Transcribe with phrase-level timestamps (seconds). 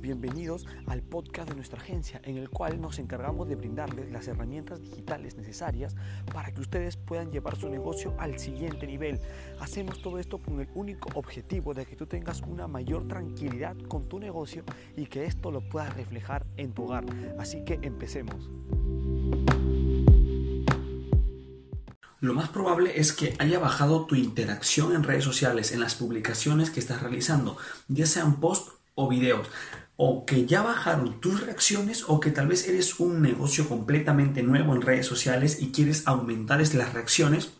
[0.00, 4.80] bienvenidos al podcast de nuestra agencia en el cual nos encargamos de brindarles las herramientas
[4.80, 5.94] digitales necesarias
[6.32, 9.20] para que ustedes puedan llevar su negocio al siguiente nivel.
[9.60, 14.08] Hacemos todo esto con el único objetivo de que tú tengas una mayor tranquilidad con
[14.08, 14.64] tu negocio
[14.96, 17.04] y que esto lo puedas reflejar en tu hogar.
[17.38, 18.48] Así que empecemos.
[22.20, 26.70] Lo más probable es que haya bajado tu interacción en redes sociales, en las publicaciones
[26.70, 29.48] que estás realizando, ya sean post o videos,
[29.96, 34.74] o que ya bajaron tus reacciones o que tal vez eres un negocio completamente nuevo
[34.74, 37.52] en redes sociales y quieres aumentar las reacciones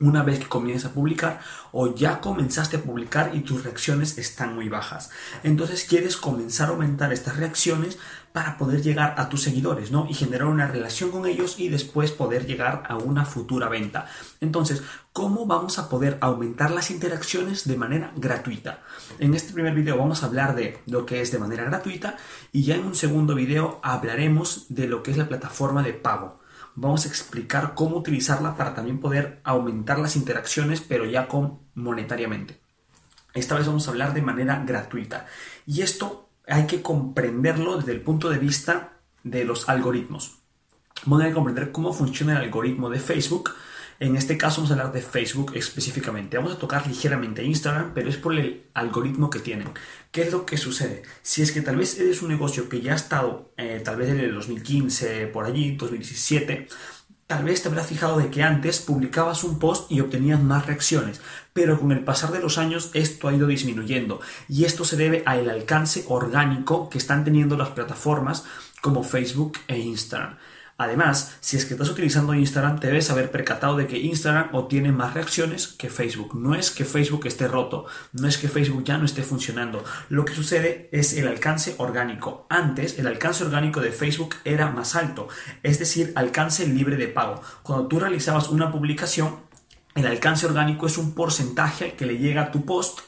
[0.00, 1.40] una vez que comiences a publicar
[1.72, 5.10] o ya comenzaste a publicar y tus reacciones están muy bajas.
[5.44, 7.98] Entonces quieres comenzar a aumentar estas reacciones
[8.32, 10.06] para poder llegar a tus seguidores, ¿no?
[10.08, 14.06] Y generar una relación con ellos y después poder llegar a una futura venta.
[14.40, 14.82] Entonces,
[15.12, 18.82] ¿cómo vamos a poder aumentar las interacciones de manera gratuita?
[19.18, 22.16] En este primer video vamos a hablar de lo que es de manera gratuita
[22.52, 26.39] y ya en un segundo video hablaremos de lo que es la plataforma de pago
[26.74, 32.60] vamos a explicar cómo utilizarla para también poder aumentar las interacciones, pero ya con monetariamente.
[33.34, 35.26] Esta vez vamos a hablar de manera gratuita.
[35.66, 40.38] Y esto hay que comprenderlo desde el punto de vista de los algoritmos.
[41.04, 43.50] Vamos a comprender cómo funciona el algoritmo de Facebook
[44.00, 46.38] en este caso vamos a hablar de Facebook específicamente.
[46.38, 49.68] Vamos a tocar ligeramente Instagram, pero es por el algoritmo que tienen.
[50.10, 51.02] ¿Qué es lo que sucede?
[51.22, 54.08] Si es que tal vez eres un negocio que ya ha estado, eh, tal vez
[54.08, 56.66] en el 2015, por allí, 2017,
[57.30, 61.20] Tal vez te habrás fijado de que antes publicabas un post y obtenías más reacciones,
[61.52, 65.22] pero con el pasar de los años esto ha ido disminuyendo y esto se debe
[65.26, 68.46] al alcance orgánico que están teniendo las plataformas
[68.80, 70.38] como Facebook e Instagram.
[70.80, 74.92] Además, si es que estás utilizando Instagram, te debes haber percatado de que Instagram obtiene
[74.92, 76.34] más reacciones que Facebook.
[76.34, 79.84] No es que Facebook esté roto, no es que Facebook ya no esté funcionando.
[80.08, 82.46] Lo que sucede es el alcance orgánico.
[82.48, 85.28] Antes, el alcance orgánico de Facebook era más alto,
[85.62, 87.42] es decir, alcance libre de pago.
[87.62, 89.36] Cuando tú realizabas una publicación,
[89.94, 93.00] el alcance orgánico es un porcentaje que le llega a tu post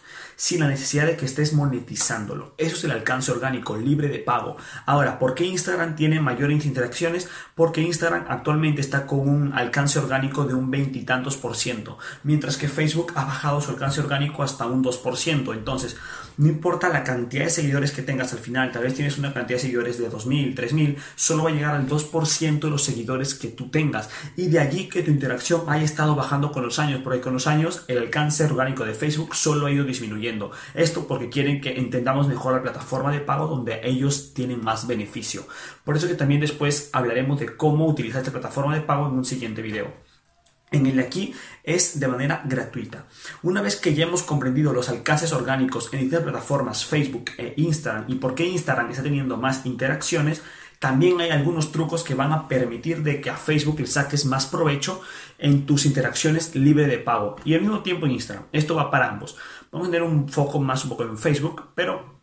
[0.43, 2.53] sin la necesidad de que estés monetizándolo.
[2.59, 4.57] Eso es el alcance orgánico, libre de pago.
[4.87, 7.29] Ahora, ¿por qué Instagram tiene mayores interacciones?
[7.55, 12.67] Porque Instagram actualmente está con un alcance orgánico de un veintitantos por ciento, mientras que
[12.67, 15.55] Facebook ha bajado su alcance orgánico hasta un 2%.
[15.55, 15.97] Entonces,
[16.37, 19.59] no importa la cantidad de seguidores que tengas al final, tal vez tienes una cantidad
[19.59, 23.49] de seguidores de 2.000, 3.000, solo va a llegar al 2% de los seguidores que
[23.49, 24.11] tú tengas.
[24.37, 27.47] Y de allí que tu interacción haya estado bajando con los años, porque con los
[27.47, 30.51] años el alcance orgánico de Facebook solo ha ido disminuyendo.
[30.75, 35.47] Esto porque quieren que entendamos mejor la plataforma de pago donde ellos tienen más beneficio.
[35.85, 39.25] Por eso que también después hablaremos de cómo utilizar esta plataforma de pago en un
[39.25, 40.12] siguiente video
[40.73, 43.07] en el aquí es de manera gratuita.
[43.43, 48.05] Una vez que ya hemos comprendido los alcances orgánicos en distintas plataformas Facebook e Instagram
[48.09, 50.43] y por qué Instagram está teniendo más interacciones,
[50.83, 54.47] también hay algunos trucos que van a permitir de que a Facebook le saques más
[54.47, 55.01] provecho
[55.39, 58.47] en tus interacciones libre de pago y al mismo tiempo en Instagram.
[58.51, 59.37] Esto va para ambos.
[59.71, 62.21] Vamos a tener un foco más un poco en Facebook, pero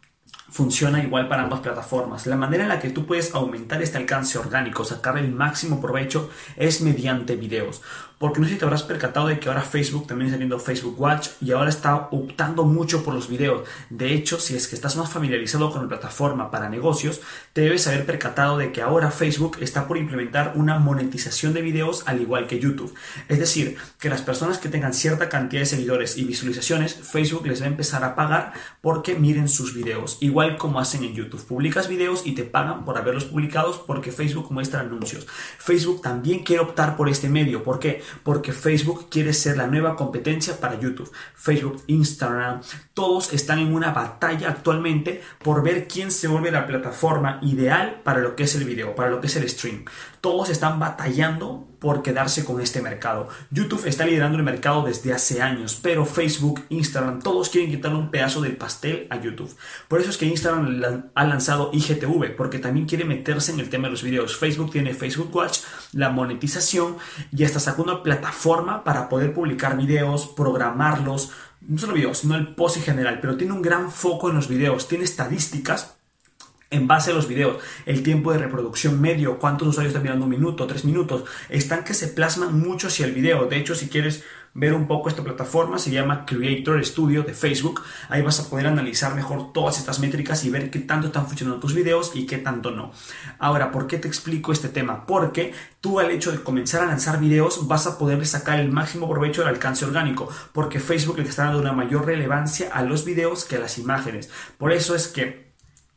[0.49, 2.25] funciona igual para ambas plataformas.
[2.27, 6.29] La manera en la que tú puedes aumentar este alcance orgánico, sacar el máximo provecho,
[6.57, 7.81] es mediante videos.
[8.19, 10.99] Porque no sé si te habrás percatado de que ahora Facebook también está viendo Facebook
[10.99, 13.67] Watch y ahora está optando mucho por los videos.
[13.89, 17.21] De hecho, si es que estás más familiarizado con la plataforma para negocios,
[17.53, 22.03] te debes haber percatado de que ahora Facebook está por implementar una monetización de videos
[22.07, 22.93] al igual que YouTube.
[23.29, 27.61] Es decir, que las personas que tengan cierta cantidad de seguidores y visualizaciones, Facebook les
[27.61, 30.17] va a empezar a pagar porque miren sus videos.
[30.19, 31.45] Igual como hacen en YouTube.
[31.45, 35.25] Publicas videos y te pagan por haberlos publicados porque Facebook muestra anuncios.
[35.57, 37.63] Facebook también quiere optar por este medio.
[37.63, 38.03] ¿Por qué?
[38.23, 41.11] Porque Facebook quiere ser la nueva competencia para YouTube.
[41.35, 42.61] Facebook, Instagram,
[42.93, 48.19] todos están en una batalla actualmente por ver quién se vuelve la plataforma ideal para
[48.19, 49.85] lo que es el video, para lo que es el stream.
[50.21, 53.29] Todos están batallando por quedarse con este mercado.
[53.51, 58.11] YouTube está liderando el mercado desde hace años, pero Facebook, Instagram, todos quieren quitarle un
[58.11, 59.55] pedazo del pastel a YouTube.
[59.87, 63.87] Por eso es que Instagram ha lanzado IGTV, porque también quiere meterse en el tema
[63.87, 64.37] de los videos.
[64.37, 65.59] Facebook tiene Facebook Watch,
[65.93, 66.97] la monetización
[67.31, 71.31] y está sacando una plataforma para poder publicar videos, programarlos,
[71.61, 74.47] no solo videos, sino el post en general, pero tiene un gran foco en los
[74.47, 75.98] videos, tiene estadísticas
[76.71, 80.31] en base a los videos, el tiempo de reproducción medio, cuántos usuarios están mirando un
[80.31, 83.45] minuto, tres minutos, están que se plasman mucho hacia el video.
[83.45, 84.23] De hecho, si quieres
[84.53, 87.81] ver un poco esta plataforma, se llama Creator Studio de Facebook.
[88.09, 91.59] Ahí vas a poder analizar mejor todas estas métricas y ver qué tanto están funcionando
[91.59, 92.91] tus videos y qué tanto no.
[93.37, 95.05] Ahora, ¿por qué te explico este tema?
[95.05, 99.09] Porque tú al hecho de comenzar a lanzar videos vas a poder sacar el máximo
[99.09, 103.45] provecho del alcance orgánico, porque Facebook le está dando una mayor relevancia a los videos
[103.45, 104.29] que a las imágenes.
[104.57, 105.48] Por eso es que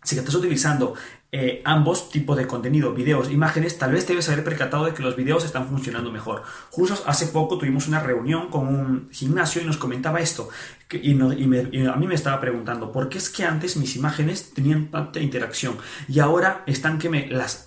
[0.02, 0.94] si estás utilizando
[1.30, 5.16] eh, ambos tipos de contenido, videos, imágenes, tal vez debes haber percatado de que los
[5.16, 6.42] videos están funcionando mejor.
[6.70, 10.50] Justo hace poco tuvimos una reunión con un gimnasio y nos comentaba esto.
[10.90, 14.90] y, y, a mí me estaba preguntando, ¿por qué es que antes mis imágenes tenían
[14.90, 17.66] tanta interacción y ahora están que me las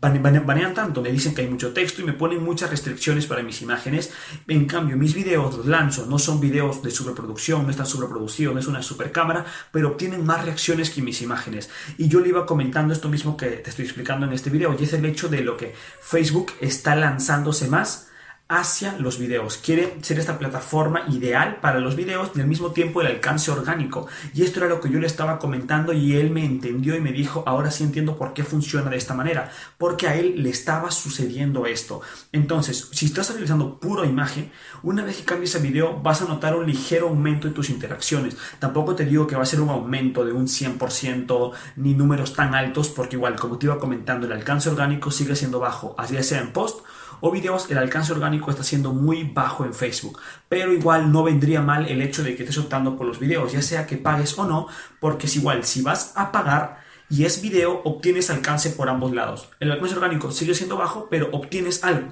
[0.00, 3.62] banean tanto, me dicen que hay mucho texto y me ponen muchas restricciones para mis
[3.62, 4.12] imágenes.
[4.46, 8.60] En cambio, mis videos los lanzo, no son videos de superproducción, no están superproducidos, no
[8.60, 11.70] es una super cámara, pero obtienen más reacciones que mis imágenes.
[11.98, 14.84] Y yo le iba comentando esto mismo que te estoy explicando en este video, y
[14.84, 18.08] es el hecho de lo que Facebook está lanzándose más
[18.48, 19.56] hacia los videos.
[19.56, 24.06] Quiere ser esta plataforma ideal para los videos y al mismo tiempo el alcance orgánico.
[24.34, 27.12] Y esto era lo que yo le estaba comentando y él me entendió y me
[27.12, 29.50] dijo, ahora sí entiendo por qué funciona de esta manera.
[29.78, 32.02] Porque a él le estaba sucediendo esto.
[32.30, 34.52] Entonces, si estás utilizando puro imagen,
[34.82, 38.36] una vez que cambies el video vas a notar un ligero aumento en tus interacciones.
[38.60, 42.54] Tampoco te digo que va a ser un aumento de un 100% ni números tan
[42.54, 46.40] altos porque igual, como te iba comentando, el alcance orgánico sigue siendo bajo, así sea
[46.40, 46.80] en post
[47.20, 50.20] o videos, el alcance orgánico está siendo muy bajo en Facebook.
[50.48, 53.62] Pero igual no vendría mal el hecho de que estés optando por los videos, ya
[53.62, 54.68] sea que pagues o no,
[55.00, 59.48] porque es igual, si vas a pagar y es video, obtienes alcance por ambos lados.
[59.60, 62.10] El alcance orgánico sigue siendo bajo, pero obtienes algo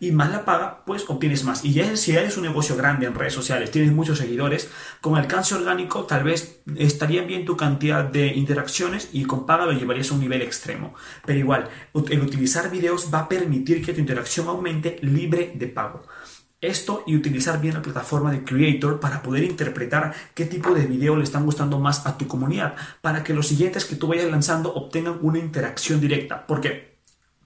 [0.00, 1.64] y más la paga, pues obtienes más.
[1.64, 4.70] Y ya si eres un negocio grande en redes sociales, tienes muchos seguidores,
[5.00, 9.72] con alcance orgánico tal vez estaría bien tu cantidad de interacciones y con paga lo
[9.72, 10.94] llevarías a un nivel extremo.
[11.24, 11.68] Pero igual,
[12.10, 16.02] el utilizar videos va a permitir que tu interacción aumente libre de pago.
[16.62, 21.16] Esto y utilizar bien la plataforma de Creator para poder interpretar qué tipo de video
[21.16, 24.72] le están gustando más a tu comunidad, para que los siguientes que tú vayas lanzando
[24.72, 26.46] obtengan una interacción directa.
[26.46, 26.91] Porque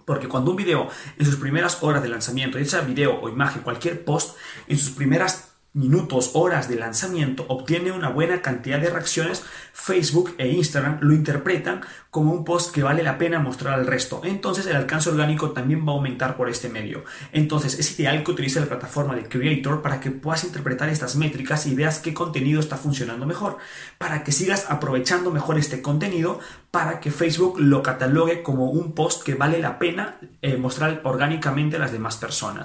[0.06, 0.88] porque cuando un video
[1.19, 4.38] en sus primeras horas de lanzamiento, ya video o imagen, cualquier post,
[4.69, 9.44] en sus primeras minutos, horas de lanzamiento, obtiene una buena cantidad de reacciones,
[9.75, 14.23] Facebook e Instagram lo interpretan como un post que vale la pena mostrar al resto.
[14.25, 17.05] Entonces el alcance orgánico también va a aumentar por este medio.
[17.31, 21.67] Entonces es ideal que utilices la plataforma de Creator para que puedas interpretar estas métricas
[21.67, 23.58] y veas qué contenido está funcionando mejor,
[23.99, 26.40] para que sigas aprovechando mejor este contenido,
[26.70, 31.76] para que Facebook lo catalogue como un post que vale la pena eh, mostrar orgánicamente
[31.76, 32.64] a las demás personas.